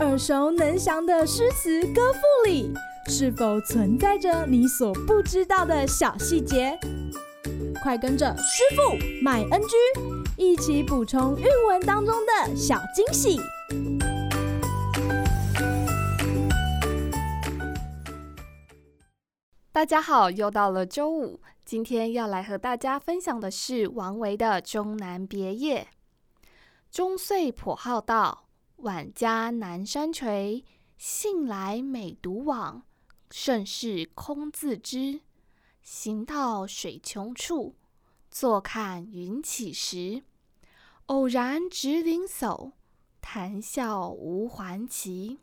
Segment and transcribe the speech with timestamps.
[0.00, 2.72] 耳熟能详的诗词歌赋里，
[3.08, 6.78] 是否存在着你所不知道的小细节？
[7.82, 9.76] 快跟着师傅麦恩居
[10.36, 13.38] 一起补充韵文当中的小惊喜！
[19.72, 25.86] 大家好，又到了周五，今天要来和大家分享的是王维的《终南别业》。
[26.94, 28.46] 中岁颇好道，
[28.76, 30.62] 晚家南山陲。
[30.96, 32.84] 信来每独往，
[33.32, 35.22] 胜事空自知。
[35.82, 37.74] 行到水穷处，
[38.30, 40.22] 坐看云起时。
[41.06, 42.70] 偶然值林叟，
[43.20, 45.40] 谈笑无还期。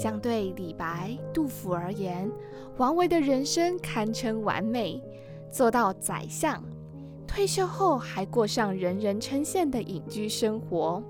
[0.00, 2.32] 相对李白、杜甫而言，
[2.78, 4.98] 王维的人生堪称完美，
[5.52, 6.64] 做到宰相，
[7.26, 11.04] 退休后还过上人人称羡的隐居生活。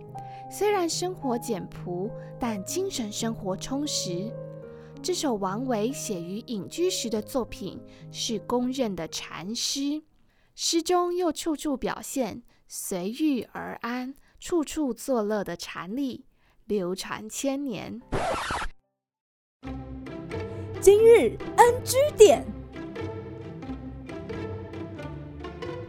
[0.50, 4.28] 虽然生活简朴，但精神生活充实。
[5.00, 10.02] 这首王维写于隐居时的作品是公认的禅诗，
[10.56, 16.24] 诗中又处处表现随遇而安、处处作乐的禅理，
[16.64, 18.00] 流传千年。
[20.82, 22.42] 今日 NG 点。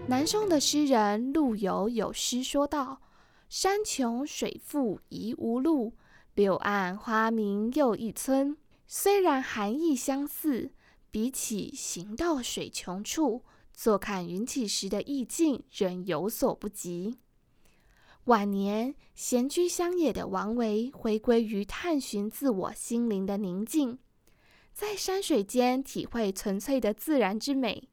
[0.06, 3.02] 南宋的诗人陆游有诗说道
[3.48, 5.94] ：“山穷水复疑无路，
[6.34, 10.74] 柳暗花明又一村。”虽然含义相似，
[11.10, 17.18] 比起行到水穷处，坐看云起时的意境仍有所不及。
[18.26, 23.98] 晚年闲居乡野的王维，回归于探寻自我心灵的宁静。
[24.82, 27.88] 在山水间体会纯粹的自然之美，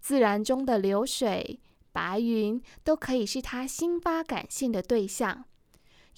[0.00, 1.58] 自然中的流水、
[1.90, 5.46] 白云都可以是他心发感性的对象，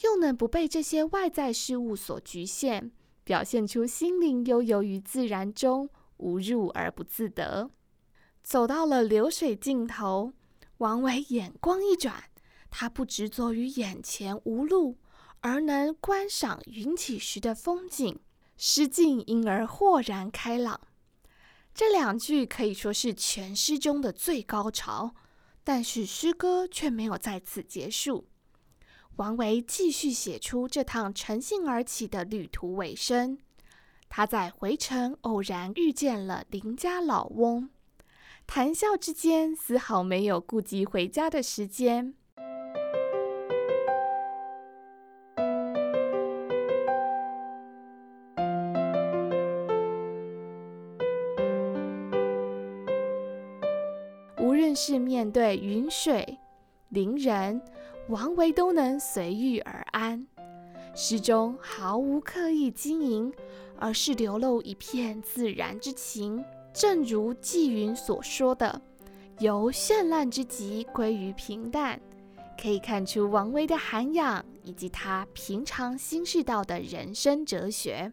[0.03, 2.93] 又能不被这些外在事物所局限，
[3.25, 5.89] 表现出心灵悠游于自然中，
[6.19, 7.71] 无入而不自得。
[8.43, 10.35] 走到了流水尽头，
[10.77, 12.25] 王维眼光一转，
[12.71, 14.99] 他不执着于眼前无路，
[15.41, 18.21] 而能观赏云起时的风景。
[18.65, 20.81] 诗境因而豁然开朗，
[21.75, 25.17] 这两句可以说是全诗中的最高潮。
[25.65, 28.29] 但是诗歌却没有在此结束，
[29.17, 33.37] 王维继续写出这趟乘兴而起的旅途尾声。
[34.09, 37.69] 他在回程偶然遇见了邻家老翁，
[38.47, 42.15] 谈笑之间丝毫没有顾及回家的时间。
[54.53, 56.39] 无论是面对云水、
[56.91, 57.63] 邻人，
[58.09, 60.27] 王维都能随遇而安。
[60.95, 63.33] 诗中毫无刻意经营，
[63.79, 66.45] 而是流露一片自然之情。
[66.75, 68.83] 正如纪云所说的
[69.41, 71.99] ：“由绚烂之极归于平淡。”
[72.61, 78.13] 可以看出王维的涵养以及他平常心识到的人生哲学。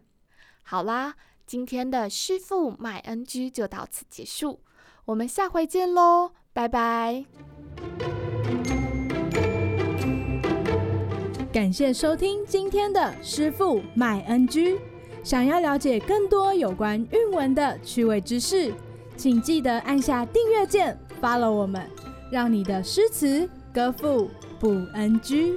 [0.62, 4.60] 好啦，今天的诗赋麦恩居就到此结束，
[5.06, 6.32] 我们下回见喽。
[6.52, 7.24] 拜拜！
[11.52, 14.78] 感谢收听今天的诗赋麦恩居。
[15.22, 18.72] 想要了解更多有关韵文的趣味知识，
[19.16, 21.88] 请记得按下订阅键，follow 我们，
[22.32, 24.28] 让你的诗词歌赋
[24.58, 25.56] 不 NG。